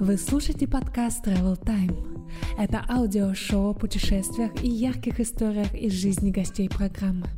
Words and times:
Вы 0.00 0.16
слушаете 0.16 0.66
подкаст 0.66 1.26
Travel 1.26 1.62
Time. 1.62 2.26
Это 2.56 2.82
аудиошоу 2.88 3.72
о 3.72 3.74
путешествиях 3.74 4.50
и 4.64 4.66
ярких 4.66 5.20
историях 5.20 5.74
из 5.74 5.92
жизни 5.92 6.30
гостей 6.30 6.70
программы. 6.70 7.28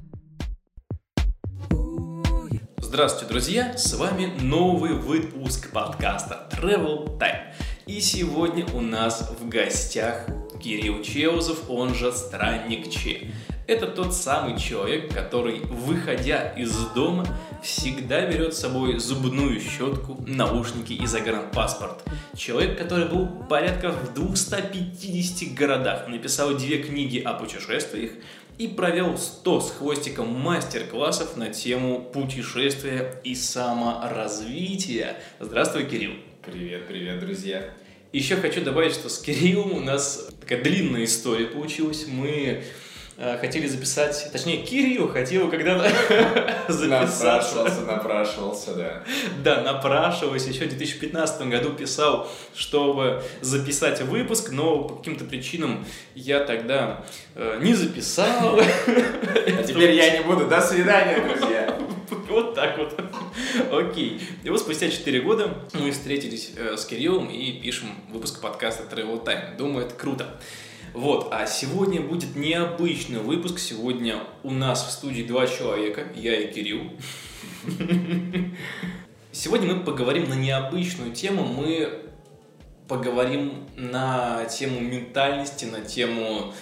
Здравствуйте, 2.79 3.27
друзья! 3.29 3.77
С 3.77 3.95
вами 3.95 4.31
новый 4.41 4.95
выпуск 4.95 5.73
подкаста 5.73 6.49
Travel 6.53 7.19
Time. 7.19 7.53
И 7.89 8.01
сегодня 8.01 8.65
у 8.73 8.81
нас 8.81 9.29
в 9.41 9.49
гостях 9.49 10.29
Кирилл 10.63 11.03
Чеузов, 11.03 11.69
он 11.69 11.97
же 11.97 12.13
Странник 12.13 12.89
Че. 12.89 13.33
Это 13.69 13.87
тот 13.87 14.13
самый 14.13 14.59
человек, 14.59 15.15
который, 15.15 15.61
выходя 15.61 16.49
из 16.51 16.77
дома, 16.95 17.25
всегда 17.63 18.27
берет 18.27 18.55
с 18.55 18.59
собой 18.59 18.99
зубную 18.99 19.61
щетку, 19.61 20.21
наушники 20.27 20.93
и 20.95 21.07
загранпаспорт. 21.07 22.03
Человек, 22.37 22.77
который 22.77 23.07
был 23.07 23.29
порядка 23.49 23.93
в 23.93 24.15
250 24.15 25.55
городах, 25.55 26.09
написал 26.09 26.57
две 26.57 26.83
книги 26.83 27.21
о 27.21 27.35
путешествиях 27.35 28.11
и 28.59 28.67
провел 28.67 29.17
100 29.17 29.61
с 29.61 29.71
хвостиком 29.71 30.29
мастер-классов 30.29 31.37
на 31.37 31.51
тему 31.51 32.01
путешествия 32.13 33.21
и 33.23 33.37
саморазвития. 33.37 35.19
Здравствуй, 35.39 35.85
Кирилл. 35.85 36.15
Привет, 36.45 36.89
привет, 36.89 37.21
друзья. 37.21 37.71
Еще 38.13 38.37
хочу 38.37 38.61
добавить, 38.63 38.93
что 38.93 39.09
с 39.09 39.19
Кириллом 39.19 39.73
у 39.73 39.81
нас 39.81 40.29
такая 40.41 40.63
длинная 40.63 41.05
история 41.05 41.47
получилась. 41.47 42.07
Мы 42.09 42.65
хотели 43.41 43.69
записать, 43.69 44.31
точнее, 44.33 44.63
Кирилл 44.63 45.09
хотел 45.09 45.49
когда-то 45.49 45.89
записаться. 46.69 47.25
Напрашивался, 47.25 47.81
напрашивался, 47.83 48.75
да. 48.75 49.05
Да, 49.45 49.61
напрашивался. 49.61 50.49
Еще 50.51 50.65
в 50.65 50.69
2015 50.71 51.43
году 51.49 51.71
писал, 51.71 52.29
чтобы 52.55 53.23
записать 53.41 54.03
выпуск, 54.03 54.51
но 54.51 54.83
по 54.83 54.97
каким-то 54.97 55.25
причинам 55.25 55.87
я 56.17 56.41
тогда 56.41 57.05
э, 57.37 57.61
не 57.63 57.75
записал. 57.75 58.59
А 58.59 59.63
теперь 59.63 59.93
я 59.93 60.19
не 60.19 60.25
буду. 60.25 60.47
До 60.47 60.61
свидания, 60.61 61.21
друзья. 61.21 61.79
Вот 62.29 62.55
так 62.55 62.79
вот. 62.79 62.99
Окей. 63.71 64.21
И 64.43 64.49
вот 64.49 64.61
спустя 64.61 64.89
4 64.89 65.21
года 65.21 65.55
мы 65.75 65.91
встретились 65.91 66.53
э, 66.57 66.77
с 66.77 66.87
Кириллом 66.87 67.29
и 67.29 67.61
пишем 67.61 67.89
выпуск 68.11 68.41
подкаста 68.41 68.85
Travel 68.85 69.23
Time. 69.23 69.57
Думаю, 69.57 69.87
это 69.87 69.95
круто. 69.95 70.41
Вот, 70.95 71.29
а 71.33 71.47
сегодня 71.47 72.03
будет 72.03 72.37
необычный 72.37 73.21
выпуск. 73.21 73.59
Сегодня 73.59 74.25
у 74.43 74.51
нас 74.51 74.87
в 74.87 74.91
студии 74.91 75.23
два 75.23 75.47
человека, 75.47 76.07
я 76.15 76.39
и 76.39 76.53
Кирилл. 76.53 76.93
Сегодня 79.33 79.75
мы 79.75 79.81
поговорим 79.85 80.29
на 80.29 80.35
необычную 80.35 81.13
тему. 81.15 81.45
Мы 81.45 82.03
поговорим 82.89 83.67
на 83.77 84.45
тему 84.45 84.81
ментальности, 84.81 85.65
на 85.65 85.81
тему 85.81 86.53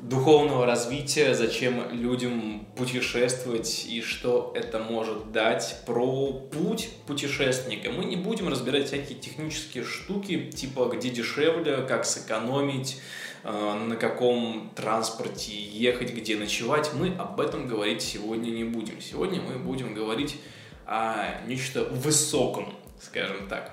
духовного 0.00 0.66
развития, 0.66 1.34
зачем 1.34 1.88
людям 1.92 2.66
путешествовать 2.76 3.86
и 3.88 4.02
что 4.02 4.52
это 4.56 4.80
может 4.80 5.30
дать, 5.30 5.82
про 5.86 6.32
путь 6.32 6.90
путешественника. 7.06 7.90
Мы 7.90 8.04
не 8.04 8.16
будем 8.16 8.48
разбирать 8.48 8.88
всякие 8.88 9.18
технические 9.18 9.84
штуки, 9.84 10.50
типа 10.50 10.92
где 10.94 11.08
дешевле, 11.08 11.78
как 11.88 12.04
сэкономить, 12.04 13.00
на 13.46 13.94
каком 13.94 14.72
транспорте 14.74 15.52
ехать, 15.54 16.12
где 16.12 16.36
ночевать, 16.36 16.90
мы 16.94 17.14
об 17.16 17.40
этом 17.40 17.68
говорить 17.68 18.02
сегодня 18.02 18.50
не 18.50 18.64
будем. 18.64 19.00
Сегодня 19.00 19.40
мы 19.40 19.56
будем 19.56 19.94
говорить 19.94 20.36
о 20.84 21.40
нечто 21.46 21.84
высоком, 21.84 22.74
скажем 23.00 23.46
так. 23.48 23.72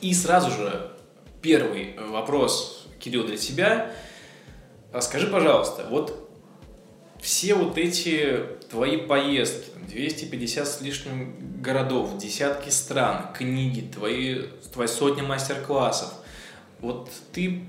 И 0.00 0.14
сразу 0.14 0.52
же 0.52 0.92
первый 1.42 1.98
вопрос, 1.98 2.86
Кирилл, 3.00 3.26
для 3.26 3.36
тебя. 3.36 3.90
А 4.92 5.00
скажи, 5.00 5.26
пожалуйста, 5.26 5.88
вот 5.90 6.30
все 7.20 7.54
вот 7.54 7.76
эти 7.76 8.44
твои 8.70 8.98
поездки, 8.98 9.70
250 9.88 10.68
с 10.68 10.80
лишним 10.80 11.60
городов, 11.60 12.18
десятки 12.18 12.70
стран, 12.70 13.32
книги, 13.36 13.80
твои, 13.80 14.44
твои 14.72 14.86
сотни 14.86 15.22
мастер-классов, 15.22 16.12
вот 16.80 17.10
ты 17.32 17.64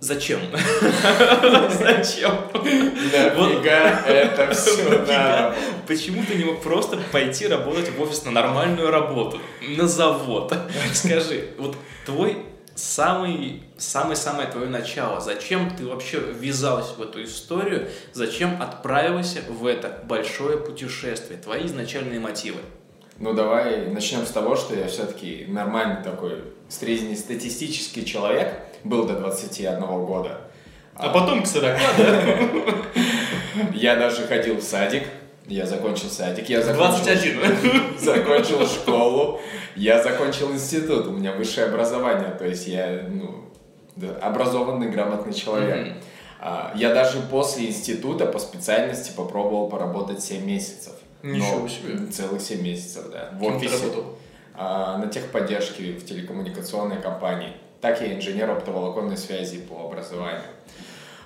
Зачем? 0.00 0.40
Зачем? 1.78 2.32
Нафига 2.54 4.00
это 4.06 4.50
все 4.54 4.88
надо? 4.88 5.54
Почему 5.86 6.24
ты 6.24 6.36
не 6.36 6.44
мог 6.44 6.62
просто 6.62 6.98
пойти 7.12 7.46
работать 7.46 7.90
в 7.90 8.00
офис 8.00 8.24
на 8.24 8.30
нормальную 8.30 8.90
работу, 8.90 9.38
на 9.76 9.86
завод? 9.86 10.54
Скажи, 10.94 11.50
вот 11.58 11.76
твой 12.06 12.38
самый, 12.74 13.62
самое-самое 13.76 14.48
твое 14.48 14.68
начало. 14.68 15.20
Зачем 15.20 15.70
ты 15.76 15.86
вообще 15.86 16.18
ввязалась 16.18 16.92
в 16.96 17.02
эту 17.02 17.22
историю? 17.22 17.90
Зачем 18.14 18.60
отправилась 18.60 19.36
в 19.48 19.66
это 19.66 20.00
большое 20.04 20.56
путешествие? 20.56 21.38
Твои 21.38 21.66
изначальные 21.66 22.20
мотивы? 22.20 22.60
Ну, 23.20 23.34
давай 23.34 23.86
начнем 23.86 24.26
с 24.26 24.30
того, 24.30 24.56
что 24.56 24.74
я 24.74 24.88
все-таки 24.88 25.44
нормальный 25.48 26.02
такой 26.02 26.42
среднестатистический 26.68 28.04
человек– 28.04 28.54
был 28.84 29.06
до 29.06 29.14
21 29.14 29.80
года. 30.04 30.40
А, 30.94 31.06
а 31.06 31.08
потом 31.10 31.42
к 31.42 31.46
40, 31.46 31.78
да? 31.98 32.38
Я 33.74 33.96
даже 33.96 34.26
ходил 34.26 34.56
в 34.56 34.62
садик, 34.62 35.04
я 35.46 35.66
закончил 35.66 36.08
садик, 36.08 36.48
я 36.48 36.62
закончил... 36.62 37.04
21. 37.04 37.98
Закончил 37.98 38.66
школу, 38.66 39.40
я 39.74 40.00
закончил 40.00 40.52
институт, 40.52 41.08
у 41.08 41.10
меня 41.10 41.32
высшее 41.32 41.66
образование, 41.66 42.30
то 42.38 42.46
есть 42.46 42.68
я, 42.68 43.08
ну, 43.08 43.46
образованный, 44.20 44.88
грамотный 44.90 45.32
человек. 45.32 45.96
Mm-hmm. 46.40 46.70
Я 46.76 46.94
даже 46.94 47.18
после 47.28 47.66
института 47.66 48.26
по 48.26 48.38
специальности 48.38 49.10
попробовал 49.16 49.68
поработать 49.68 50.22
7 50.22 50.46
месяцев. 50.46 50.92
Ничего 51.22 51.68
себе. 51.68 52.06
Целых 52.06 52.40
7 52.40 52.62
месяцев, 52.62 53.10
да. 53.10 53.30
В 53.32 53.40
Кем 53.40 53.56
офисе. 53.56 53.76
Ты 53.76 53.82
работал? 53.82 54.16
А, 54.54 54.98
на 54.98 55.06
техподдержке 55.06 55.92
в 55.92 56.04
телекоммуникационной 56.04 57.00
компании. 57.00 57.52
Так 57.80 58.00
я 58.02 58.14
инженер 58.14 58.50
оптоволоконной 58.50 59.16
связи 59.16 59.58
по 59.58 59.86
образованию. 59.86 60.42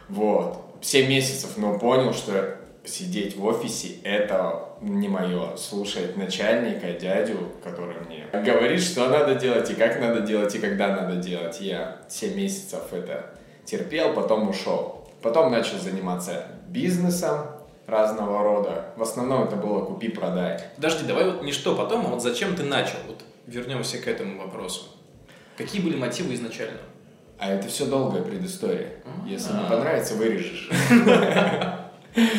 Вот. 0.09 0.79
Семь 0.81 1.09
месяцев, 1.09 1.57
но 1.57 1.79
понял, 1.79 2.13
что 2.13 2.59
сидеть 2.85 3.37
в 3.37 3.45
офисе– 3.45 3.97
это 4.05 4.69
не 4.81 5.09
мое. 5.09 5.57
Слушать 5.57 6.17
начальника, 6.17 6.93
дядю, 6.93 7.53
который 7.63 7.97
мне 8.07 8.27
говорит, 8.33 8.81
что 8.81 9.09
надо 9.09 9.35
делать, 9.35 9.71
и 9.71 9.75
как 9.75 9.99
надо 10.01 10.21
делать, 10.21 10.55
и 10.55 10.59
когда 10.59 10.89
надо 10.89 11.17
делать. 11.17 11.61
Я 11.61 12.03
семь 12.09 12.37
месяцев 12.37 12.93
это 12.93 13.35
терпел, 13.65 14.13
потом 14.13 14.49
ушел. 14.49 15.09
Потом 15.23 15.51
начал 15.51 15.79
заниматься 15.79 16.47
бизнесом 16.69 17.47
разного 17.87 18.43
рода. 18.43 18.87
В 18.97 19.03
основном 19.03 19.45
это 19.45 19.57
было 19.57 19.85
купи-продай. 19.85 20.61
Подожди, 20.77 21.07
давай 21.07 21.25
вот 21.25 21.43
не 21.43 21.53
что 21.53 21.75
потом, 21.75 22.07
а 22.07 22.11
вот 22.11 22.23
зачем 22.23 22.55
ты 22.57 22.63
начал? 22.63 22.99
Вот 23.07 23.23
вернемся 23.47 23.99
к 23.99 24.09
этому 24.09 24.41
вопросу. 24.41 24.87
Какие 25.57 25.83
были 25.83 25.97
мотивы 25.97 26.35
изначально? 26.35 26.79
А 27.39 27.51
это 27.51 27.69
все 27.69 27.87
долгая 27.87 28.23
предыстория. 28.23 28.95
А-а-а. 29.05 29.29
Если 29.29 29.53
не 29.53 29.69
понравится, 29.69 30.15
вырежешь. 30.15 30.71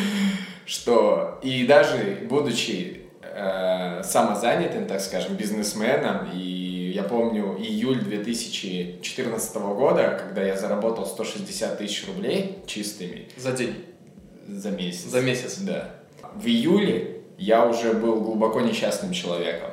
Что 0.66 1.38
и 1.42 1.66
даже 1.66 2.26
будучи 2.28 3.02
э, 3.22 4.02
самозанятым, 4.02 4.86
так 4.86 5.00
скажем, 5.00 5.36
бизнесменом, 5.36 6.30
и 6.34 6.92
я 6.94 7.04
помню 7.04 7.56
июль 7.58 8.00
2014 8.00 9.56
года, 9.56 10.18
когда 10.20 10.42
я 10.42 10.56
заработал 10.56 11.06
160 11.06 11.78
тысяч 11.78 12.06
рублей 12.08 12.58
чистыми. 12.66 13.28
За 13.36 13.52
день? 13.52 13.84
За 14.48 14.70
месяц. 14.70 15.04
За 15.04 15.20
месяц? 15.20 15.58
Да. 15.58 15.90
В 16.34 16.46
июле 16.46 17.22
я 17.38 17.66
уже 17.66 17.92
был 17.92 18.20
глубоко 18.20 18.60
несчастным 18.60 19.12
человеком. 19.12 19.70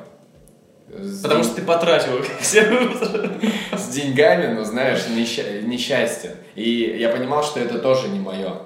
Потому 1.22 1.42
что 1.42 1.56
ты 1.56 1.62
потратил 1.62 2.18
их. 2.18 2.26
С 2.40 3.88
деньгами, 3.88 4.54
ну, 4.54 4.64
знаешь, 4.64 5.06
несчастье. 5.08 6.36
И 6.54 6.96
я 6.98 7.08
понимал, 7.08 7.42
что 7.42 7.60
это 7.60 7.78
тоже 7.78 8.08
не 8.08 8.20
мое. 8.20 8.62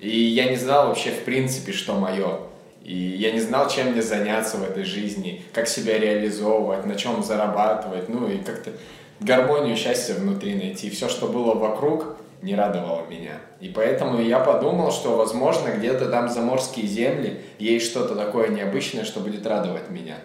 И 0.00 0.18
я 0.18 0.50
не 0.50 0.56
знал 0.56 0.88
вообще, 0.88 1.10
в 1.10 1.24
принципе, 1.24 1.72
что 1.72 1.94
мое. 1.94 2.40
И 2.82 2.94
я 2.94 3.32
не 3.32 3.40
знал, 3.40 3.70
чем 3.70 3.92
мне 3.92 4.02
заняться 4.02 4.58
в 4.58 4.62
этой 4.62 4.84
жизни, 4.84 5.42
как 5.54 5.68
себя 5.68 5.98
реализовывать, 5.98 6.84
на 6.84 6.94
чем 6.96 7.24
зарабатывать, 7.24 8.10
ну 8.10 8.28
и 8.28 8.36
как-то 8.36 8.72
гармонию 9.20 9.74
счастья 9.76 10.14
внутри 10.14 10.54
найти. 10.54 10.90
Все, 10.90 11.08
что 11.08 11.28
было 11.28 11.54
вокруг, 11.54 12.18
не 12.44 12.54
радовало 12.54 13.06
меня. 13.06 13.38
И 13.60 13.68
поэтому 13.68 14.20
я 14.20 14.38
подумал, 14.38 14.92
что, 14.92 15.16
возможно, 15.16 15.70
где-то 15.70 16.10
там 16.10 16.28
заморские 16.28 16.86
земли 16.86 17.40
есть 17.58 17.86
что-то 17.86 18.14
такое 18.14 18.48
необычное, 18.48 19.04
что 19.04 19.20
будет 19.20 19.46
радовать 19.46 19.90
меня 19.90 20.16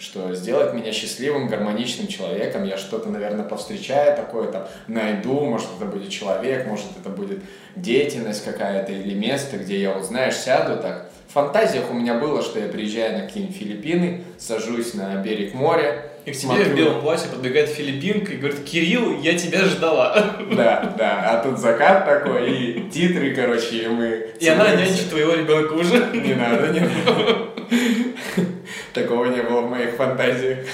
что 0.00 0.34
сделать 0.34 0.72
меня 0.72 0.92
счастливым, 0.92 1.46
гармоничным 1.46 2.06
человеком, 2.06 2.64
я 2.64 2.78
что-то, 2.78 3.10
наверное, 3.10 3.44
повстречаю 3.44 4.16
такое, 4.16 4.50
там, 4.50 4.66
найду, 4.88 5.44
может, 5.44 5.68
это 5.76 5.84
будет 5.84 6.08
человек, 6.08 6.66
может, 6.66 6.86
это 6.98 7.10
будет 7.10 7.42
деятельность 7.76 8.42
какая-то 8.42 8.92
или 8.92 9.14
место, 9.14 9.58
где 9.58 9.78
я, 9.78 9.92
вот, 9.92 10.04
знаешь, 10.06 10.36
сяду 10.36 10.80
так. 10.80 11.10
В 11.28 11.34
фантазиях 11.34 11.90
у 11.90 11.94
меня 11.94 12.14
было, 12.14 12.40
что 12.42 12.58
я 12.58 12.68
приезжаю 12.68 13.18
на 13.18 13.26
какие-нибудь 13.26 13.56
Филиппины, 13.56 14.24
сажусь 14.38 14.94
на 14.94 15.16
берег 15.16 15.52
моря, 15.52 16.09
И 16.24 16.32
к 16.32 16.36
тебе 16.36 16.64
в 16.64 16.76
белом 16.76 17.00
платье 17.00 17.30
подбегает 17.30 17.70
филиппинка 17.70 18.32
и 18.32 18.36
говорит, 18.36 18.64
Кирилл, 18.64 19.20
я 19.20 19.38
тебя 19.38 19.64
ждала. 19.64 20.36
Да, 20.50 20.94
да, 20.98 21.30
а 21.30 21.42
тут 21.42 21.58
закат 21.58 22.04
такой, 22.04 22.50
и 22.52 22.90
титры, 22.90 23.34
короче, 23.34 23.84
и 23.84 23.88
мы... 23.88 24.26
И 24.38 24.48
она 24.48 24.74
нянчит 24.74 25.08
твоего 25.08 25.34
ребенка 25.34 25.72
уже. 25.72 26.10
Не 26.12 26.34
надо, 26.34 26.68
не 26.68 26.80
надо. 26.80 27.50
Такого 28.92 29.26
не 29.26 29.42
было 29.42 29.62
в 29.62 29.70
моих 29.70 29.94
фантазиях. 29.94 30.66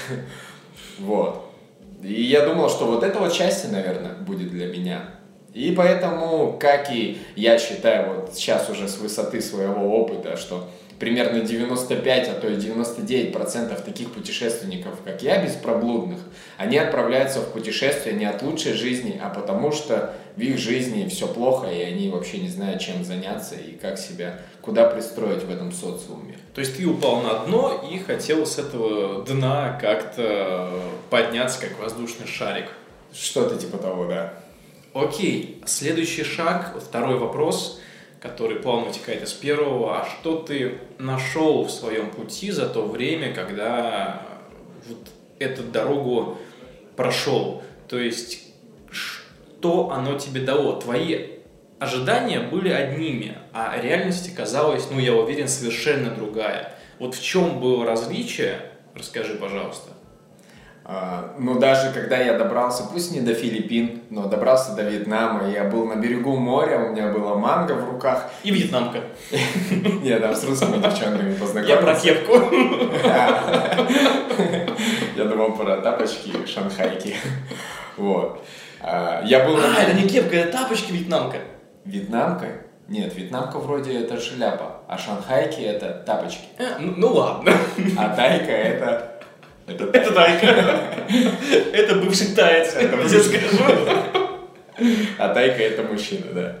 Вот. 0.99 1.53
И 2.03 2.23
я 2.23 2.45
думал, 2.45 2.69
что 2.69 2.85
вот 2.85 3.03
это 3.03 3.19
вот 3.19 3.33
счастье, 3.33 3.69
наверное, 3.71 4.13
будет 4.13 4.49
для 4.49 4.67
меня. 4.67 5.01
И 5.53 5.71
поэтому, 5.71 6.57
как 6.59 6.91
и 6.91 7.19
я 7.35 7.57
считаю, 7.57 8.13
вот 8.13 8.35
сейчас 8.35 8.69
уже 8.69 8.87
с 8.87 8.97
высоты 8.97 9.41
своего 9.41 9.99
опыта, 9.99 10.37
что 10.37 10.69
примерно 10.99 11.41
95, 11.41 12.29
а 12.29 12.33
то 12.33 12.47
и 12.47 12.55
99 12.55 13.31
процентов 13.31 13.81
таких 13.81 14.11
путешественников, 14.11 14.95
как 15.03 15.21
я, 15.21 15.43
беспроблудных, 15.43 16.19
они 16.57 16.77
отправляются 16.77 17.41
в 17.41 17.51
путешествие 17.51 18.15
не 18.15 18.25
от 18.25 18.41
лучшей 18.41 18.73
жизни, 18.73 19.19
а 19.21 19.29
потому 19.29 19.71
что 19.71 20.15
в 20.35 20.41
их 20.41 20.57
жизни 20.57 21.07
все 21.07 21.27
плохо, 21.27 21.67
и 21.67 21.81
они 21.81 22.09
вообще 22.09 22.39
не 22.39 22.49
знают, 22.49 22.81
чем 22.81 23.03
заняться 23.03 23.55
и 23.55 23.73
как 23.73 23.99
себя, 23.99 24.39
куда 24.61 24.85
пристроить 24.85 25.43
в 25.43 25.51
этом 25.51 25.71
социуме. 25.71 26.37
То 26.53 26.61
есть 26.61 26.77
ты 26.77 26.85
упал 26.85 27.21
на 27.21 27.45
дно 27.45 27.87
и 27.91 27.99
хотел 27.99 28.45
с 28.45 28.57
этого 28.57 29.23
дна 29.23 29.77
как-то 29.79 30.81
подняться, 31.09 31.61
как 31.61 31.79
воздушный 31.79 32.27
шарик. 32.27 32.65
Что-то 33.13 33.57
типа 33.57 33.77
того, 33.77 34.05
да. 34.05 34.33
Окей, 34.93 35.61
следующий 35.65 36.23
шаг, 36.23 36.75
второй 36.81 37.17
вопрос– 37.19 37.79
который 38.21 38.57
плавно 38.57 38.87
вытекает 38.87 39.23
из 39.23 39.33
первого, 39.33 40.01
а 40.01 40.05
что 40.05 40.39
ты 40.39 40.79
нашел 40.97 41.63
в 41.63 41.71
своем 41.71 42.09
пути 42.09 42.51
за 42.51 42.67
то 42.67 42.83
время, 42.85 43.33
когда 43.33 44.23
вот 44.87 45.09
эту 45.39 45.63
дорогу 45.63 46.37
прошел? 46.95 47.63
То 47.87 47.99
есть, 47.99 48.43
что 48.89 49.91
оно 49.91 50.17
тебе 50.17 50.41
дало? 50.41 50.79
Твои 50.79 51.37
ожидания 51.79 52.39
были 52.39 52.69
одними, 52.69 53.37
а 53.53 53.79
реальность 53.81 54.33
оказалась, 54.33 54.89
ну, 54.91 54.99
я 54.99 55.13
уверен, 55.13 55.47
совершенно 55.47 56.09
другая. 56.09 56.73
Вот 56.99 57.15
в 57.15 57.23
чем 57.23 57.59
было 57.59 57.85
различие? 57.85 58.71
Расскажи, 58.95 59.35
пожалуйста. 59.35 59.91
А, 60.89 61.33
ну, 61.37 61.59
даже 61.59 61.91
когда 61.91 62.17
я 62.17 62.37
добрался, 62.37 62.83
пусть 62.89 63.11
не 63.11 63.19
до 63.19 63.33
Филиппин, 63.33 64.03
но 64.09 64.29
добрался 64.29 64.73
до 64.73 64.83
Вьетнама, 64.83 65.49
я 65.49 65.65
был 65.65 65.85
на 65.85 65.97
берегу 65.97 66.37
моря, 66.37 66.79
у 66.79 66.93
меня 66.93 67.11
была 67.11 67.35
манго 67.35 67.73
в 67.73 67.89
руках. 67.89 68.29
И 68.43 68.51
вьетнамка. 68.51 69.01
Я 70.03 70.19
там 70.19 70.33
с 70.33 70.45
русскими 70.45 70.81
девчонками 70.81 71.33
познакомился. 71.33 71.73
Я 71.73 71.81
про 71.81 71.93
кепку. 71.93 72.37
Я 75.17 75.25
думал 75.25 75.57
про 75.57 75.75
тапочки 75.81 76.45
шанхайки. 76.45 77.17
Вот. 77.97 78.45
А, 78.79 79.23
я 79.25 79.43
был... 79.43 79.57
А, 79.57 79.81
это 79.81 79.93
не 79.93 80.07
кепка, 80.07 80.37
это 80.37 80.59
тапочки 80.59 80.93
вьетнамка. 80.93 81.39
Вьетнамка? 81.83 82.47
Нет, 82.87 83.13
вьетнамка 83.13 83.59
вроде 83.59 83.99
это 83.99 84.21
шляпа, 84.21 84.83
а 84.87 84.97
шанхайки 84.97 85.59
это 85.59 86.01
тапочки. 86.05 86.45
Э, 86.57 86.77
ну, 86.79 86.93
ну 86.95 87.13
ладно. 87.13 87.51
А 87.97 88.15
тайка 88.15 88.51
это 88.51 89.16
это, 89.67 89.85
это 89.85 90.13
Тайка. 90.13 90.47
Это 91.73 91.95
бывший 91.95 92.33
это 92.33 92.41
я 92.51 92.65
скажу. 93.23 93.63
А 95.17 95.29
Тайка 95.33 95.63
это 95.63 95.83
мужчина, 95.83 96.25
да. 96.33 96.55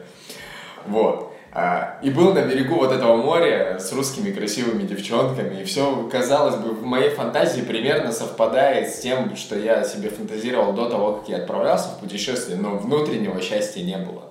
Вот. 0.85 1.33
А, 1.53 1.99
и 2.03 2.09
был 2.09 2.33
на 2.33 2.43
берегу 2.43 2.75
вот 2.75 2.91
этого 2.91 3.15
моря 3.15 3.79
с 3.79 3.91
русскими 3.91 4.31
красивыми 4.31 4.83
девчонками, 4.83 5.61
и 5.61 5.63
все, 5.63 6.07
казалось 6.11 6.55
бы, 6.55 6.69
в 6.71 6.85
моей 6.85 7.09
фантазии 7.09 7.61
примерно 7.61 8.11
совпадает 8.11 8.89
с 8.89 8.99
тем, 8.99 9.35
что 9.35 9.57
я 9.57 9.83
себе 9.83 10.09
фантазировал 10.09 10.73
до 10.73 10.89
того, 10.89 11.13
как 11.13 11.29
я 11.29 11.37
отправлялся 11.37 11.89
в 11.89 11.99
путешествие, 11.99 12.57
но 12.57 12.77
внутреннего 12.77 13.41
счастья 13.41 13.81
не 13.81 13.97
было. 13.97 14.23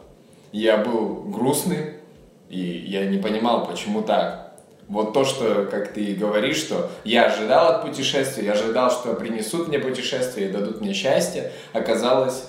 Я 0.52 0.76
был 0.76 1.24
грустный, 1.24 1.94
и 2.48 2.60
я 2.60 3.06
не 3.06 3.18
понимал, 3.18 3.66
почему 3.66 4.02
так. 4.02 4.45
Вот 4.88 5.12
то, 5.12 5.24
что, 5.24 5.66
как 5.68 5.92
ты 5.92 6.14
говоришь, 6.14 6.58
что 6.58 6.90
я 7.02 7.26
ожидал 7.26 7.74
от 7.74 7.82
путешествия, 7.82 8.44
я 8.44 8.52
ожидал, 8.52 8.90
что 8.90 9.14
принесут 9.14 9.66
мне 9.68 9.80
путешествие 9.80 10.48
и 10.48 10.52
дадут 10.52 10.80
мне 10.80 10.92
счастье, 10.92 11.52
оказалось... 11.72 12.44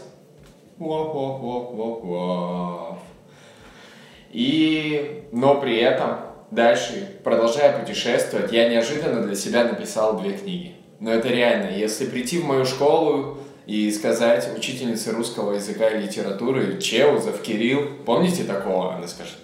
И, 4.31 5.24
но 5.31 5.60
при 5.60 5.78
этом, 5.78 6.18
дальше, 6.51 7.19
продолжая 7.24 7.80
путешествовать, 7.80 8.51
я 8.51 8.69
неожиданно 8.69 9.24
для 9.24 9.36
себя 9.36 9.63
написал 9.63 10.19
две 10.19 10.34
книги. 10.34 10.75
Но 11.00 11.12
это 11.12 11.30
реально, 11.30 11.75
если 11.75 12.06
прийти 12.06 12.38
в 12.38 12.45
мою 12.45 12.66
школу 12.66 13.39
и 13.66 13.92
сказать 13.92 14.48
учительнице 14.56 15.12
русского 15.12 15.54
языка 15.54 15.89
и 15.89 16.04
литературы 16.04 16.80
Чеузов, 16.80 17.42
Кирилл, 17.42 17.88
помните 18.06 18.44
такого? 18.44 18.94
Она 18.94 19.07
скажет, 19.07 19.38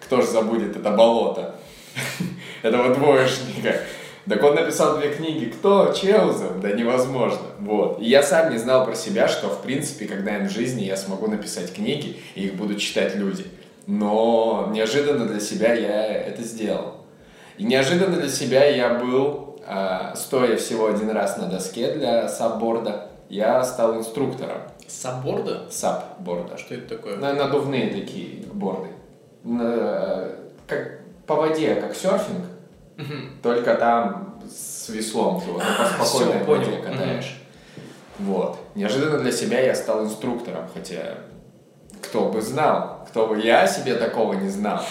кто 0.00 0.20
же 0.20 0.28
забудет 0.28 0.76
это 0.76 0.90
болото? 0.90 1.56
этого 2.62 2.94
двоечника. 2.94 3.76
Так 4.28 4.42
он 4.44 4.54
написал 4.54 4.98
две 4.98 5.10
книги. 5.10 5.46
Кто? 5.46 5.92
Челзов? 5.92 6.60
Да 6.60 6.70
невозможно. 6.70 7.48
Вот. 7.58 8.00
И 8.00 8.04
я 8.04 8.22
сам 8.22 8.52
не 8.52 8.58
знал 8.58 8.84
про 8.84 8.94
себя, 8.94 9.26
что, 9.26 9.48
в 9.48 9.62
принципе, 9.62 10.06
когда-нибудь 10.06 10.50
в 10.50 10.54
жизни 10.54 10.84
я 10.84 10.96
смогу 10.96 11.26
написать 11.26 11.72
книги, 11.74 12.16
и 12.34 12.46
их 12.46 12.54
будут 12.54 12.78
читать 12.78 13.16
люди. 13.16 13.44
Но 13.86 14.70
неожиданно 14.72 15.26
для 15.26 15.40
себя 15.40 15.74
я 15.74 16.06
это 16.06 16.42
сделал. 16.42 16.98
И 17.58 17.64
неожиданно 17.64 18.16
для 18.16 18.28
себя 18.28 18.64
я 18.64 18.94
был, 18.94 19.60
э, 19.66 20.12
стоя 20.14 20.56
всего 20.56 20.86
один 20.86 21.10
раз 21.10 21.36
на 21.36 21.46
доске 21.46 21.92
для 21.92 22.28
сабборда, 22.28 23.08
я 23.28 23.64
стал 23.64 23.98
инструктором. 23.98 24.58
Сабборда? 24.86 25.68
Сабборда. 25.70 26.58
Что 26.58 26.74
это 26.74 26.96
такое? 26.96 27.16
Надувные 27.16 27.88
такие 27.90 28.44
борды. 28.52 28.88
Как 30.66 31.01
по 31.26 31.36
воде, 31.36 31.74
как 31.76 31.94
серфинг, 31.94 32.46
угу. 32.98 33.14
только 33.42 33.74
там 33.74 34.40
с 34.48 34.88
веслом 34.88 35.40
ты 35.40 35.50
вот 35.50 35.62
а, 35.62 35.98
по 35.98 36.04
спокойной 36.04 36.42
все, 36.42 36.44
воде 36.44 36.64
понял. 36.64 36.82
катаешь. 36.82 37.36
Угу. 38.18 38.32
Вот. 38.32 38.58
Неожиданно 38.74 39.18
для 39.18 39.32
себя 39.32 39.60
я 39.60 39.74
стал 39.74 40.04
инструктором, 40.04 40.68
хотя 40.72 41.18
кто 42.00 42.28
бы 42.28 42.42
знал, 42.42 43.06
кто 43.08 43.26
бы 43.26 43.40
я 43.40 43.66
себе 43.66 43.94
такого 43.94 44.34
не 44.34 44.48
знал. 44.48 44.82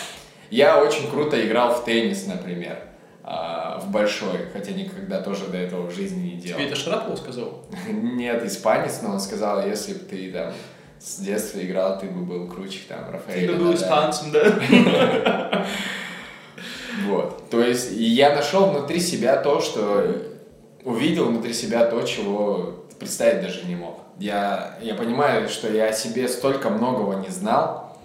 Я 0.49 0.81
очень 0.81 1.09
круто 1.09 1.41
играл 1.45 1.73
в 1.73 1.85
теннис, 1.85 2.25
например, 2.27 2.77
а, 3.23 3.79
в 3.79 3.89
большой, 3.89 4.47
хотя 4.51 4.71
никогда 4.71 5.21
тоже 5.21 5.47
до 5.47 5.57
этого 5.57 5.87
в 5.87 5.93
жизни 5.93 6.31
не 6.31 6.37
делал. 6.37 6.59
Тебе 6.59 6.67
это 6.69 6.75
Шарапова 6.75 7.15
сказал? 7.15 7.65
Нет, 7.87 8.43
испанец, 8.45 8.99
но 9.01 9.13
он 9.13 9.19
сказал, 9.19 9.65
если 9.65 9.93
бы 9.93 9.99
ты 9.99 10.31
там 10.31 10.53
с 10.99 11.19
детства 11.19 11.59
играл, 11.63 11.99
ты 11.99 12.07
бы 12.07 12.21
был 12.23 12.47
круче, 12.47 12.79
там, 12.87 13.09
Рафаэль. 13.11 13.47
Ты 13.47 13.53
бы 13.53 13.65
был 13.65 13.75
испанцем, 13.75 14.31
да? 14.31 15.65
Вот. 17.07 17.49
То 17.49 17.61
есть 17.61 17.91
я 17.91 18.35
нашел 18.35 18.67
внутри 18.67 18.99
себя 18.99 19.37
то, 19.37 19.61
что 19.61 20.31
увидел 20.83 21.25
внутри 21.25 21.53
себя 21.53 21.85
то, 21.85 22.01
чего 22.03 22.85
представить 22.99 23.41
даже 23.41 23.65
не 23.65 23.75
мог. 23.75 23.99
Я, 24.19 24.77
я 24.81 24.95
понимаю, 24.95 25.49
что 25.49 25.71
я 25.71 25.87
о 25.87 25.93
себе 25.93 26.27
столько 26.27 26.69
многого 26.69 27.15
не 27.15 27.29
знал 27.29 27.97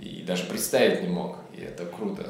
и 0.00 0.24
даже 0.26 0.44
представить 0.44 1.02
не 1.02 1.08
мог. 1.08 1.36
И 1.56 1.62
это 1.62 1.86
круто. 1.86 2.26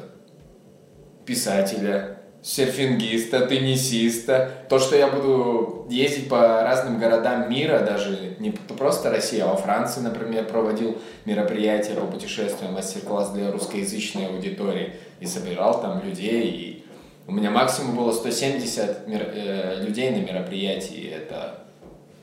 Писателя, 1.25 2.19
серфингиста, 2.45 3.47
теннисиста. 3.47 4.51
То, 4.69 4.77
что 4.77 4.95
я 4.95 5.07
буду 5.07 5.87
ездить 5.89 6.29
по 6.29 6.61
разным 6.61 6.99
городам 6.99 7.49
мира, 7.49 7.79
даже 7.79 8.35
не 8.37 8.51
просто 8.51 9.09
России, 9.09 9.39
а 9.39 9.47
во 9.47 9.57
Франции, 9.57 10.01
например, 10.01 10.45
проводил 10.45 10.99
мероприятия 11.25 11.95
по 11.95 12.05
путешествиям, 12.05 12.73
мастер-класс 12.73 13.31
для 13.31 13.51
русскоязычной 13.51 14.27
аудитории 14.27 14.93
и 15.19 15.25
собирал 15.25 15.81
там 15.81 16.03
людей. 16.03 16.49
И 16.49 16.85
у 17.27 17.31
меня 17.31 17.51
максимум 17.51 17.95
было 17.95 18.11
170 18.11 19.07
мер... 19.07 19.31
э, 19.33 19.83
людей 19.83 20.11
на 20.11 20.17
мероприятии. 20.17 21.09
Это 21.09 21.59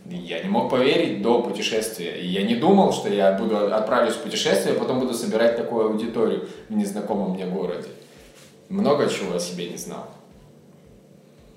я 0.06 0.42
не 0.42 0.49
мог 0.49 0.70
поверить 0.70 1.22
до 1.22 1.42
путешествия. 1.42 2.20
И 2.20 2.26
я 2.26 2.42
не 2.42 2.56
думал, 2.56 2.92
что 2.92 3.08
я 3.08 3.32
буду 3.32 3.75
отправлюсь 3.75 4.14
в 4.14 4.22
путешествие, 4.22 4.75
а 4.75 4.78
потом 4.78 5.00
буду 5.00 5.14
собирать 5.14 5.56
такую 5.56 5.87
аудиторию 5.87 6.49
в 6.68 6.75
незнакомом 6.75 7.32
мне 7.32 7.46
городе 7.46 7.88
много 8.72 9.08
чего 9.08 9.37
о 9.37 9.40
себе 9.40 9.68
не 9.68 9.76
знал. 9.76 10.08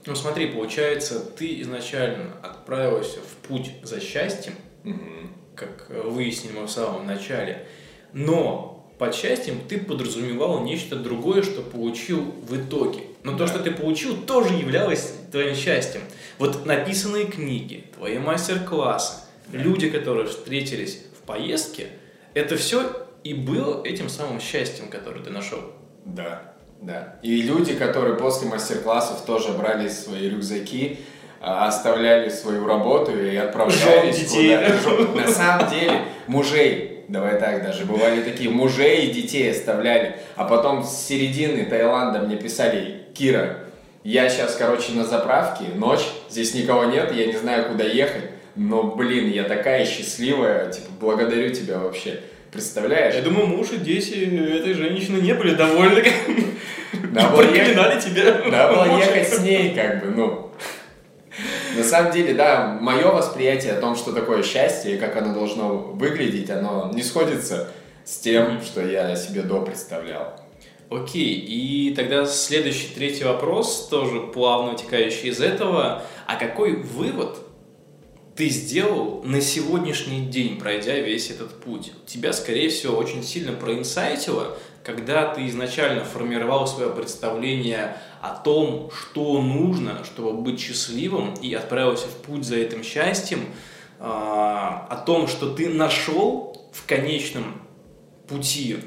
Ну 0.05 0.15
смотри, 0.15 0.47
получается, 0.47 1.19
ты 1.19 1.61
изначально 1.61 2.33
отправился 2.43 3.19
в 3.21 3.47
путь 3.47 3.71
за 3.81 3.99
счастьем, 3.99 4.53
угу. 4.83 4.99
как 5.55 5.89
выяснили 5.89 6.59
мы 6.59 6.67
в 6.67 6.71
самом 6.71 7.07
начале, 7.07 7.65
но 8.11 8.74
под 8.97 9.13
счастьем 9.13 9.59
ты 9.67 9.77
подразумевал 9.77 10.61
нечто 10.63 10.95
другое, 10.95 11.43
что 11.43 11.61
получил 11.61 12.33
в 12.47 12.55
итоге. 12.55 13.01
Но 13.23 13.33
да. 13.33 13.39
то, 13.39 13.47
что 13.47 13.59
ты 13.59 13.71
получил, 13.71 14.15
тоже 14.17 14.53
являлось 14.53 15.13
твоим 15.31 15.55
счастьем. 15.55 16.01
Вот 16.37 16.65
написанные 16.65 17.25
книги, 17.25 17.85
твои 17.95 18.17
мастер-классы, 18.17 19.23
да. 19.47 19.57
люди, 19.57 19.89
которые 19.89 20.27
встретились 20.27 21.01
в 21.19 21.25
поездке, 21.25 21.87
это 22.33 22.55
все 22.57 23.07
и 23.23 23.33
было 23.33 23.83
этим 23.83 24.07
самым 24.07 24.39
счастьем, 24.39 24.87
которое 24.87 25.21
ты 25.21 25.31
нашел. 25.31 25.59
Да. 26.05 26.53
Да. 26.81 27.15
И 27.23 27.41
люди, 27.41 27.73
которые 27.73 28.15
после 28.15 28.47
мастер-классов 28.47 29.25
тоже 29.25 29.53
брали 29.53 29.87
свои 29.87 30.29
рюкзаки, 30.29 30.99
а, 31.41 31.67
оставляли 31.67 32.29
свою 32.29 32.67
работу 32.67 33.17
и 33.17 33.35
отправлялись 33.35 34.19
детей. 34.19 34.55
куда-то. 34.83 35.15
На 35.15 35.27
самом 35.27 35.69
деле, 35.69 36.01
мужей, 36.27 36.94
давай 37.07 37.39
так 37.39 37.63
даже, 37.63 37.85
бывали 37.85 38.21
такие, 38.21 38.49
мужей 38.49 39.07
и 39.07 39.11
детей 39.13 39.51
оставляли, 39.51 40.17
а 40.35 40.45
потом 40.45 40.83
с 40.83 41.05
середины 41.05 41.65
Таиланда 41.65 42.19
мне 42.19 42.35
писали, 42.35 43.03
Кира, 43.13 43.57
я 44.03 44.29
сейчас, 44.29 44.55
короче, 44.55 44.91
на 44.93 45.03
заправке, 45.03 45.65
ночь, 45.75 46.05
здесь 46.29 46.53
никого 46.53 46.85
нет, 46.85 47.11
я 47.13 47.25
не 47.25 47.33
знаю, 47.37 47.69
куда 47.69 47.83
ехать, 47.83 48.23
но, 48.55 48.83
блин, 48.83 49.29
я 49.31 49.43
такая 49.43 49.85
счастливая, 49.85 50.71
типа, 50.71 50.87
благодарю 50.99 51.53
тебя 51.53 51.79
вообще. 51.79 52.21
Представляешь? 52.51 53.15
Я 53.15 53.21
думаю, 53.21 53.47
муж 53.47 53.71
и 53.73 53.77
дети 53.77 54.13
этой 54.59 54.73
женщины 54.73 55.19
не 55.19 55.33
были 55.33 55.55
довольны. 55.55 56.03
Надо 57.11 57.29
было 57.35 57.41
ехать- 57.53 58.05
тебя. 58.05 58.41
Надо 58.49 58.75
было 58.75 58.97
ехать 58.97 59.27
с 59.27 59.41
ней, 59.41 59.73
как 59.75 60.01
бы, 60.05 60.11
ну. 60.11 60.44
На 61.75 61.83
самом 61.83 62.11
деле, 62.11 62.33
да, 62.33 62.77
мое 62.79 63.11
восприятие 63.11 63.73
о 63.73 63.81
том, 63.81 63.95
что 63.95 64.11
такое 64.11 64.43
счастье 64.43 64.95
и 64.95 64.97
как 64.97 65.15
оно 65.17 65.33
должно 65.33 65.77
выглядеть, 65.77 66.49
оно 66.49 66.91
не 66.93 67.03
сходится 67.03 67.69
с 68.05 68.17
тем, 68.17 68.61
что 68.61 68.81
я 68.81 69.15
себе 69.15 69.41
до 69.41 69.61
представлял. 69.61 70.39
Окей, 70.89 71.33
и 71.33 71.93
тогда 71.95 72.25
следующий, 72.25 72.93
третий 72.93 73.23
вопрос, 73.23 73.87
тоже 73.89 74.21
плавно 74.21 74.71
вытекающий 74.71 75.29
из 75.29 75.41
этого. 75.41 76.03
А 76.27 76.35
какой 76.35 76.75
вывод 76.75 77.39
ты 78.35 78.49
сделал 78.49 79.23
на 79.23 79.41
сегодняшний 79.41 80.27
день, 80.27 80.59
пройдя 80.59 80.99
весь 80.99 81.31
этот 81.31 81.59
путь? 81.61 81.91
Тебя, 82.05 82.33
скорее 82.33 82.69
всего, 82.69 82.95
очень 82.97 83.23
сильно 83.23 83.53
проинсайтило, 83.53 84.57
когда 84.83 85.33
ты 85.33 85.47
изначально 85.47 86.05
формировал 86.05 86.67
свое 86.67 86.91
представление 86.91 87.97
о 88.31 88.39
том, 88.39 88.89
что 88.91 89.41
нужно, 89.41 90.03
чтобы 90.03 90.33
быть 90.33 90.59
счастливым, 90.59 91.33
и 91.35 91.53
отправился 91.53 92.07
в 92.07 92.17
путь 92.17 92.43
за 92.43 92.55
этим 92.55 92.83
счастьем, 92.83 93.45
а, 93.99 94.87
о 94.89 94.97
том, 94.97 95.27
что 95.27 95.53
ты 95.53 95.69
нашел 95.69 96.69
в 96.73 96.85
конечном 96.85 97.61
пути, 98.27 98.77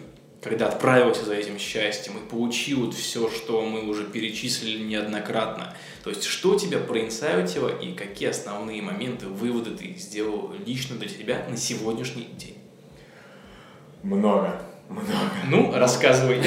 когда 0.42 0.68
отправился 0.68 1.24
за 1.24 1.34
этим 1.34 1.58
счастьем 1.58 2.18
и 2.18 2.28
получил 2.28 2.90
все, 2.92 3.30
что 3.30 3.62
мы 3.62 3.88
уже 3.88 4.04
перечислили 4.04 4.82
неоднократно. 4.84 5.74
То 6.04 6.10
есть, 6.10 6.24
что 6.24 6.56
тебя 6.58 6.78
проинсайтило 6.78 7.68
и 7.68 7.92
какие 7.92 8.28
основные 8.28 8.82
моменты, 8.82 9.26
выводы 9.26 9.70
ты 9.70 9.94
сделал 9.94 10.52
лично 10.66 10.96
для 10.96 11.08
себя 11.08 11.44
на 11.48 11.56
сегодняшний 11.56 12.28
день? 12.36 12.58
Много, 14.02 14.62
много. 14.88 15.30
Ну, 15.48 15.72
рассказывай. 15.76 16.42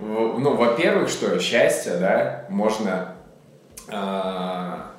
Ну, 0.00 0.54
во-первых, 0.54 1.08
что 1.08 1.38
счастье, 1.40 1.96
да, 1.96 2.44
можно... 2.48 3.14
а, 3.88 4.92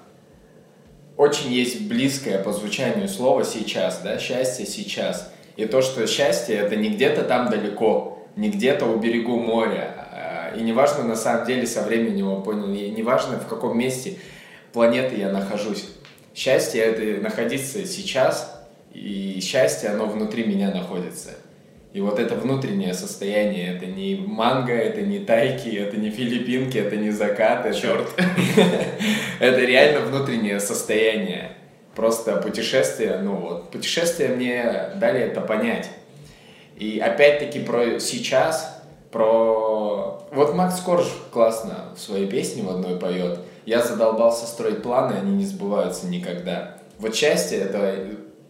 очень 1.18 1.52
есть 1.52 1.88
близкое 1.88 2.40
по 2.40 2.52
звучанию 2.52 3.08
слово 3.08 3.46
«сейчас», 3.46 4.02
да, 4.02 4.20
счастье 4.20 4.66
сейчас. 4.66 5.32
И 5.56 5.66
то, 5.66 5.82
что 5.82 6.06
счастье 6.08 6.58
это 6.58 6.76
не 6.76 6.90
где-то 6.90 7.24
там 7.24 7.50
далеко, 7.50 8.28
не 8.36 8.50
где-то 8.50 8.86
у 8.86 8.98
берегу 8.98 9.40
моря. 9.40 9.94
а, 10.12 10.54
И 10.58 10.62
неважно 10.62 11.04
на 11.04 11.16
самом 11.16 11.46
деле 11.46 11.66
со 11.66 11.84
временем 11.84 12.36
я 12.36 12.42
понял, 12.42 12.74
и 12.74 12.90
неважно 12.90 13.40
в 13.40 13.48
каком 13.48 13.78
месте 13.78 14.18
планеты 14.74 15.16
я 15.16 15.32
нахожусь. 15.32 15.88
Счастье 16.34 16.82
это 16.82 17.22
находиться 17.22 17.86
сейчас, 17.86 18.62
и 18.94 19.40
счастье 19.42 19.90
оно 19.90 20.08
внутри 20.08 20.44
меня 20.46 20.72
находится. 20.72 21.30
И 21.96 22.02
вот 22.02 22.20
это 22.20 22.36
внутреннее 22.36 22.94
состояние, 22.94 23.74
это 23.74 23.86
не 23.86 24.16
манго, 24.16 24.74
это 24.74 25.00
не 25.00 25.20
тайки, 25.20 25.70
это 25.70 25.96
не 25.96 26.10
филиппинки, 26.10 26.78
это 26.78 26.98
не 26.98 27.10
закат. 27.10 27.66
это- 27.66 27.80
Черт. 27.80 28.10
это 29.40 29.60
реально 29.62 30.02
внутреннее 30.02 30.60
состояние. 30.60 31.52
Просто 31.96 32.36
путешествие, 32.36 33.20
ну 33.24 33.38
вот, 33.38 33.72
путешествие 33.72 34.28
мне 34.28 34.92
дали 34.98 35.22
это 35.22 35.40
понять. 35.40 35.90
И 36.76 37.00
опять-таки 37.00 37.60
про 37.62 37.98
сейчас, 38.02 38.84
про... 39.10 40.28
Вот 40.34 40.54
Макс 40.54 40.82
Корж 40.82 41.08
классно 41.32 41.94
в 41.96 42.02
своей 42.02 42.28
песне 42.28 42.64
в 42.64 42.70
одной 42.72 43.00
поет. 43.00 43.40
Я 43.66 43.82
задолбался 43.82 44.48
строить 44.48 44.84
планы, 44.84 45.14
они 45.14 45.32
не 45.32 45.46
сбываются 45.46 46.08
никогда. 46.08 46.76
Вот 47.00 47.16
счастье— 47.16 47.58
это 47.60 47.96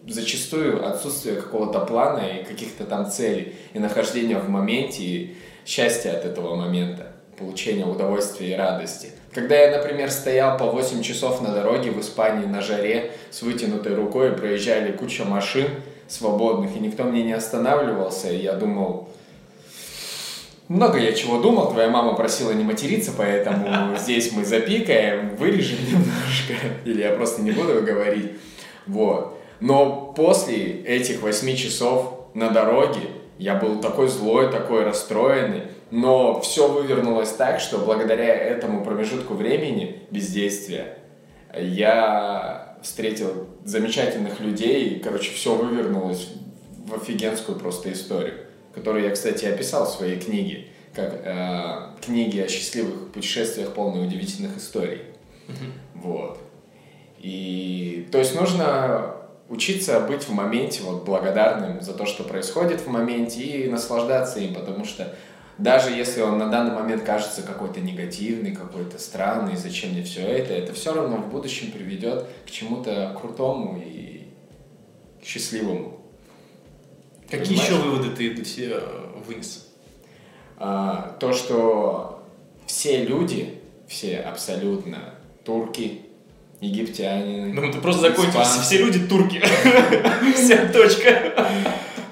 зачастую 0.07 0.87
отсутствие 0.87 1.35
какого-то 1.35 1.79
плана 1.81 2.19
и 2.19 2.43
каких-то 2.43 2.85
там 2.85 3.09
целей, 3.09 3.55
и 3.73 3.79
нахождение 3.79 4.37
в 4.37 4.49
моменте, 4.49 5.03
и 5.03 5.35
счастье 5.65 6.11
от 6.11 6.25
этого 6.25 6.55
момента, 6.55 7.07
получение 7.37 7.85
удовольствия 7.85 8.51
и 8.51 8.55
радости. 8.55 9.09
Когда 9.33 9.55
я, 9.55 9.77
например, 9.77 10.11
стоял 10.11 10.57
по 10.57 10.65
8 10.65 11.01
часов 11.01 11.41
на 11.41 11.53
дороге 11.53 11.91
в 11.91 11.99
Испании 11.99 12.45
на 12.45 12.61
жаре 12.61 13.11
с 13.31 13.41
вытянутой 13.41 13.95
рукой, 13.95 14.31
проезжали 14.31 14.91
куча 14.91 15.25
машин 15.25 15.67
свободных, 16.07 16.75
и 16.75 16.79
никто 16.79 17.03
мне 17.03 17.23
не 17.23 17.33
останавливался, 17.33 18.31
и 18.31 18.37
я 18.37 18.53
думал, 18.53 19.09
много 20.67 20.97
я 20.97 21.13
чего 21.13 21.39
думал, 21.39 21.71
твоя 21.71 21.89
мама 21.89 22.15
просила 22.15 22.51
не 22.51 22.63
материться, 22.63 23.11
поэтому 23.15 23.97
здесь 23.97 24.31
мы 24.31 24.45
запикаем, 24.45 25.35
вырежем 25.35 25.79
немножко, 25.85 26.53
или 26.85 27.01
я 27.01 27.11
просто 27.11 27.41
не 27.41 27.51
буду 27.51 27.81
говорить. 27.81 28.31
Вот. 28.87 29.39
Но 29.59 30.13
после 30.15 30.81
этих 30.83 31.21
восьми 31.21 31.55
часов 31.55 32.27
на 32.33 32.49
дороге 32.49 33.09
я 33.37 33.55
был 33.55 33.79
такой 33.79 34.07
злой, 34.07 34.51
такой 34.51 34.83
расстроенный, 34.83 35.63
но 35.91 36.39
все 36.41 36.67
вывернулось 36.67 37.31
так, 37.31 37.59
что 37.59 37.79
благодаря 37.79 38.33
этому 38.33 38.83
промежутку 38.83 39.33
времени 39.33 40.03
бездействия 40.11 40.97
я 41.57 42.77
встретил 42.81 43.47
замечательных 43.63 44.39
людей, 44.39 44.89
и, 44.89 44.99
короче, 44.99 45.31
все 45.31 45.55
вывернулось 45.55 46.29
в 46.85 46.93
офигенскую 46.93 47.57
просто 47.57 47.91
историю, 47.91 48.35
которую 48.73 49.05
я, 49.05 49.11
кстати, 49.11 49.45
описал 49.45 49.85
в 49.85 49.89
своей 49.89 50.19
книге, 50.19 50.67
как 50.93 51.13
э, 51.23 52.03
книги 52.05 52.39
о 52.39 52.47
счастливых 52.47 53.11
путешествиях, 53.11 53.73
полные 53.73 54.05
удивительных 54.05 54.57
историй. 54.57 55.01
Вот. 55.93 56.39
И 57.19 58.07
то 58.11 58.19
есть 58.19 58.35
нужно 58.39 59.15
учиться 59.49 59.99
быть 60.01 60.23
в 60.23 60.31
моменте, 60.31 60.81
вот 60.83 61.03
благодарным 61.05 61.81
за 61.81 61.93
то, 61.93 62.05
что 62.05 62.23
происходит 62.23 62.81
в 62.81 62.87
моменте, 62.87 63.41
и 63.41 63.69
наслаждаться 63.69 64.39
им, 64.39 64.55
потому 64.55 64.85
что 64.85 65.15
даже 65.57 65.91
если 65.91 66.21
он 66.21 66.37
на 66.37 66.49
данный 66.49 66.73
момент 66.73 67.03
кажется 67.03 67.41
какой-то 67.41 67.79
негативный, 67.79 68.53
какой-то 68.53 68.99
странный, 68.99 69.55
зачем 69.55 69.91
мне 69.91 70.03
все 70.03 70.21
это, 70.21 70.53
это 70.53 70.73
все 70.73 70.93
равно 70.93 71.17
в 71.17 71.29
будущем 71.29 71.71
приведет 71.71 72.25
к 72.45 72.51
чему-то 72.51 73.15
крутому 73.19 73.81
и 73.85 74.27
счастливому. 75.23 76.01
Какие 77.29 77.57
Понимаешь? 77.57 77.69
еще 77.69 77.81
выводы 77.81 78.15
ты 78.15 78.33
для 78.33 78.45
себя 78.45 78.79
вынес? 79.25 79.69
А, 80.57 81.15
то, 81.19 81.33
что 81.33 82.23
все 82.65 83.05
люди, 83.05 83.61
все 83.87 84.17
абсолютно 84.19 85.15
турки, 85.43 86.04
египтяне, 86.65 87.53
Ну, 87.53 87.71
ты 87.71 87.79
просто 87.79 88.09
испанцы, 88.11 88.61
все 88.61 88.77
люди 88.77 88.99
турки. 89.07 89.39
Вся 90.35 90.67
точка. 90.71 91.09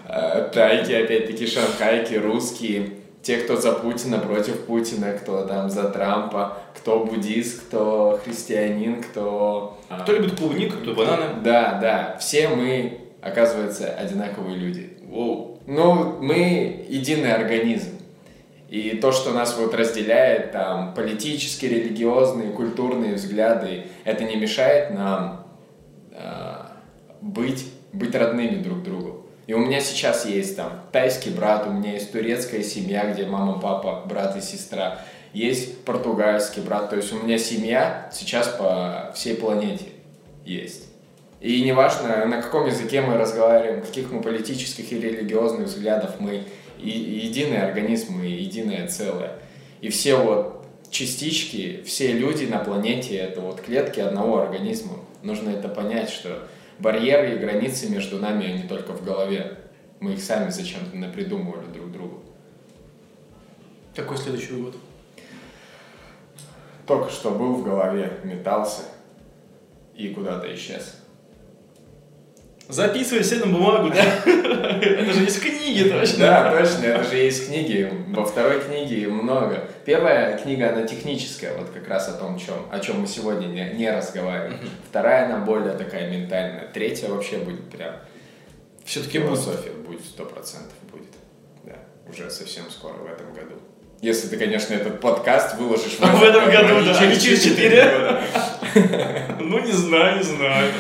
а, 0.08 0.50
тайки, 0.54 0.92
опять-таки, 0.92 1.48
шанхайки, 1.48 2.16
русские, 2.16 2.90
те, 3.22 3.38
кто 3.38 3.56
за 3.56 3.72
Путина, 3.72 4.20
против 4.20 4.66
Путина, 4.66 5.14
кто 5.14 5.44
там 5.46 5.70
за 5.70 5.84
Трампа, 5.90 6.58
кто 6.78 7.06
буддист, 7.06 7.62
кто 7.68 8.20
христианин, 8.24 9.02
кто... 9.02 9.80
а, 9.90 10.02
Кто 10.02 10.12
любит 10.14 10.38
клубнику, 10.38 10.78
кто 10.82 10.94
бананы. 10.94 11.42
Да, 11.44 11.80
да, 11.82 12.18
все 12.20 12.50
мы, 12.50 13.00
оказывается, 13.22 13.88
одинаковые 13.88 14.58
люди. 14.58 14.90
Воу. 15.08 15.60
Ну, 15.68 16.18
мы 16.22 16.86
единый 16.90 17.34
организм. 17.34 17.92
И 18.70 18.98
то, 18.98 19.12
что 19.12 19.32
нас 19.32 19.58
вот 19.58 19.74
разделяет, 19.76 20.52
там, 20.52 20.94
политические, 20.94 21.72
религиозные, 21.72 22.52
культурные 22.52 23.16
взгляды, 23.16 23.86
это 24.04 24.24
не 24.24 24.36
мешает 24.36 24.92
нам 24.92 25.46
э, 26.12 26.56
быть, 27.22 27.72
быть 27.92 28.16
родными 28.16 28.62
друг 28.62 28.84
другу. 28.84 29.28
И 29.46 29.54
у 29.54 29.60
меня 29.60 29.82
сейчас 29.82 30.26
есть 30.26 30.56
там 30.56 30.82
тайский 30.92 31.32
брат, 31.32 31.68
у 31.68 31.72
меня 31.72 31.94
есть 31.94 32.12
турецкая 32.12 32.64
семья, 32.64 33.12
где 33.12 33.26
мама, 33.26 33.60
папа, 33.60 34.04
брат 34.06 34.38
и 34.38 34.42
сестра. 34.42 35.00
Есть 35.34 35.84
португальский 35.84 36.62
брат, 36.62 36.90
то 36.90 36.96
есть 36.96 37.12
у 37.12 37.18
меня 37.18 37.38
семья 37.38 38.10
сейчас 38.14 38.48
по 38.48 39.12
всей 39.16 39.36
планете 39.36 39.86
есть. 40.46 40.88
И 41.42 41.62
неважно, 41.62 42.26
на 42.26 42.42
каком 42.42 42.68
языке 42.68 43.02
мы 43.02 43.18
разговариваем, 43.18 43.82
каких 43.82 44.12
мы 44.12 44.22
политических 44.22 44.90
и 44.94 45.00
религиозных 45.00 45.68
взглядов, 45.68 46.12
мы 46.20 46.46
и, 46.84 46.90
и 46.90 47.26
единый 47.28 47.62
организм, 47.62 48.18
мы 48.18 48.26
единое 48.26 48.88
целое. 48.88 49.40
И 49.82 49.90
все 49.90 50.16
вот 50.16 50.66
частички, 50.90 51.82
все 51.86 52.14
люди 52.14 52.46
на 52.46 52.60
планете, 52.60 53.16
это 53.18 53.42
вот 53.42 53.62
клетки 53.62 54.00
одного 54.00 54.40
организма. 54.42 55.00
Нужно 55.22 55.50
это 55.50 55.70
понять, 55.70 56.10
что 56.10 56.48
барьеры 56.80 57.36
и 57.36 57.40
границы 57.40 57.90
между 57.90 58.20
нами, 58.20 58.46
они 58.46 58.68
только 58.68 58.94
в 58.94 59.04
голове. 59.04 59.58
Мы 60.00 60.14
их 60.14 60.22
сами 60.22 60.50
зачем-то 60.50 60.96
напридумывали 60.98 61.66
друг 61.74 61.92
другу. 61.92 62.24
Какой 63.96 64.18
следующий 64.18 64.54
вывод? 64.54 64.76
Только 66.86 67.10
что 67.10 67.32
был 67.32 67.56
в 67.56 67.64
голове, 67.64 68.20
метался. 68.24 68.82
и 69.96 70.10
куда-то 70.10 70.54
исчез. 70.56 71.03
Записывай 72.70 73.24
все 73.24 73.36
на 73.36 73.48
бумагу, 73.48 73.90
да? 73.90 74.04
Это 74.26 75.14
же 75.14 75.24
есть 75.24 75.42
книги, 75.42 75.90
точно. 75.90 76.20
Да, 76.20 76.58
точно, 76.58 76.86
это 76.86 77.04
же 77.04 77.18
есть 77.18 77.48
книги. 77.48 77.92
Во 78.10 78.24
второй 78.24 78.62
книге 78.62 79.08
много. 79.10 79.68
Первая 79.86 80.38
книга, 80.38 80.70
она 80.70 80.88
техническая, 80.88 81.58
вот 81.58 81.72
как 81.72 81.88
раз 81.88 82.08
о 82.08 82.14
том, 82.14 82.40
чем, 82.40 82.56
о 82.72 82.80
чем 82.80 83.02
мы 83.02 83.08
сегодня 83.08 83.48
не, 83.48 83.78
не 83.78 83.92
разговариваем. 83.92 84.60
Вторая, 84.90 85.26
она 85.26 85.40
более 85.40 85.74
такая 85.74 86.10
ментальная. 86.10 86.70
Третья 86.74 87.10
вообще 87.10 87.38
будет 87.38 87.70
прям... 87.70 87.96
Все-таки. 88.86 89.20
Философия 89.20 89.72
будет, 89.72 90.02
сто 90.02 90.26
процентов 90.26 90.74
будет. 90.92 91.14
Да, 91.64 91.76
уже 92.10 92.30
совсем 92.30 92.70
скоро 92.70 92.94
в 92.94 93.06
этом 93.06 93.34
году. 93.34 93.56
Если 94.02 94.28
ты, 94.28 94.38
конечно, 94.38 94.74
этот 94.74 95.00
подкаст 95.00 95.56
выложишь 95.58 95.98
В 96.00 96.24
этом 96.24 96.52
году, 96.52 96.86
да, 96.86 96.94
через 96.94 97.44
четыре. 97.44 98.22
Ну, 99.40 99.60
не 99.60 99.72
знаю, 99.72 100.18
не 100.18 100.24
знаю. 100.24 100.72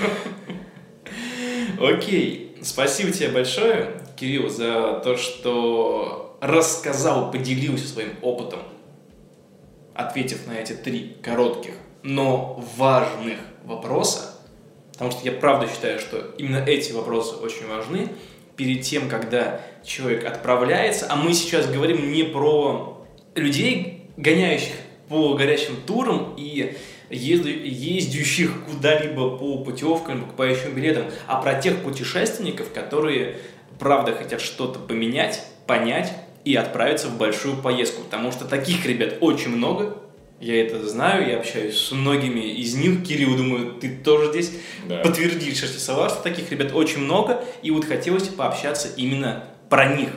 Окей, 1.80 2.56
спасибо 2.62 3.12
тебе 3.12 3.30
большое, 3.30 4.01
Кирилл, 4.15 4.50
за 4.50 5.01
то, 5.03 5.18
что 5.18 6.38
рассказал, 6.42 7.32
поделился 7.32 7.88
своим 7.88 8.12
опытом, 8.22 8.60
ответив 9.96 10.46
на 10.48 10.53
эти 10.53 10.74
три 10.74 11.15
коротких, 11.22 11.74
но 12.03 12.63
важных 12.77 13.39
вопроса, 13.63 14.39
потому 14.92 15.12
что 15.12 15.24
я 15.24 15.32
правда 15.32 15.68
считаю, 15.68 16.00
что 16.00 16.34
именно 16.38 16.63
эти 16.65 16.92
вопросы 16.92 17.36
очень 17.36 17.68
важны. 17.68 18.10
Перед 18.56 18.84
тем, 18.84 19.10
когда 19.10 19.62
человек 19.84 20.25
отправляется, 20.25 21.08
а 21.10 21.15
мы 21.15 21.34
сейчас 21.34 21.65
говорим 21.68 22.12
не 22.12 22.24
про 22.24 23.03
людей, 23.34 24.12
гоняющих 24.15 24.74
по 25.10 25.34
горячим 25.34 25.75
турам 25.88 26.36
и 26.38 26.77
ездящих 27.13 28.51
куда-либо 28.65 29.38
по 29.38 29.58
путевкам, 29.60 30.22
покупающим 30.22 30.74
билетам, 30.74 31.05
а 31.27 31.41
про 31.41 31.55
тех 31.55 31.77
путешественников, 31.84 32.72
которые 32.74 33.38
правда 33.79 34.13
хотят 34.13 34.41
что-то 34.41 34.79
поменять, 34.79 35.46
понять 35.67 36.13
и 36.46 36.55
отправиться 36.55 37.08
в 37.08 37.17
большую 37.17 37.58
поездку. 37.58 38.03
Потому 38.03 38.32
что 38.32 38.46
таких 38.46 38.86
ребят 38.86 39.17
очень 39.22 39.50
много, 39.50 39.98
я 40.43 40.62
это 40.62 40.86
знаю, 40.88 41.29
я 41.29 41.38
общаюсь 41.38 41.77
с 41.77 41.91
многими 41.91 42.41
из 42.41 42.75
них. 42.75 43.05
Кирилл, 43.05 43.38
думаю, 43.38 43.75
ты 43.79 43.96
тоже 43.96 44.32
здесь 44.32 44.51
да. 44.88 45.00
подтвердишь, 45.00 45.58
что 45.58 46.22
таких 46.22 46.51
ребят 46.51 46.74
очень 46.74 47.00
много, 47.00 47.43
и 47.62 47.72
вот 47.72 47.86
хотелось 47.86 48.27
пообщаться 48.27 48.89
именно 48.98 49.46
про 49.70 49.96
них, 49.96 50.10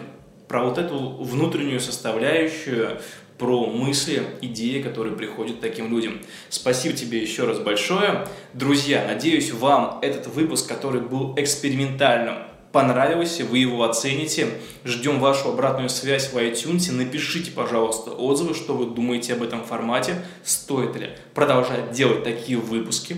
про 0.49 0.65
вот 0.65 0.79
эту 0.79 0.99
внутреннюю 0.99 1.79
составляющую, 1.79 3.01
про 3.39 3.67
мысли, 3.67 4.23
идеи, 4.41 4.81
которые 4.81 5.17
приходят 5.17 5.61
таким 5.61 5.91
людям. 5.91 6.21
Спасибо 6.49 6.97
тебе 6.97 7.21
еще 7.21 7.45
раз 7.45 7.59
большое. 7.59 8.27
Друзья, 8.55 9.05
надеюсь, 9.07 9.53
вам 9.53 9.99
этот 10.03 10.27
выпуск, 10.27 10.69
который 10.69 11.01
был 11.01 11.35
экспериментальным, 11.37 12.37
понравился, 12.73 13.45
вы 13.45 13.59
его 13.59 13.85
оцените. 13.85 14.49
Ждем 14.85 15.19
вашу 15.19 15.49
обратную 15.49 15.89
связь 15.89 16.33
в 16.33 16.37
iTunes. 16.37 16.93
Напишите, 16.93 17.51
пожалуйста, 17.51 18.11
отзывы, 18.11 18.55
что 18.55 18.75
вы 18.75 18.95
думаете 18.95 19.33
об 19.33 19.43
этом 19.43 19.65
формате. 19.65 20.23
Стоит 20.45 20.95
ли 20.97 21.11
продолжать 21.35 21.93
делать 21.93 22.23
такие 22.23 22.59
выпуски. 22.59 23.17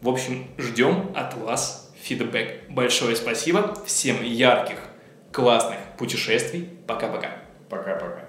В 0.00 0.08
общем, 0.08 0.46
ждем 0.58 1.10
от 1.16 1.36
вас 1.36 1.92
фидбэк. 2.02 2.70
Большое 2.70 3.16
спасибо. 3.16 3.76
Всем 3.86 4.22
ярких, 4.22 4.78
классных 5.32 5.78
путешествий. 5.98 6.68
Пока-пока. 6.86 7.30
Пока-пока. 7.68 8.23